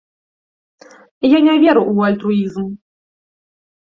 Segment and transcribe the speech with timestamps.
[1.29, 2.63] Я не веру ў альтруізм.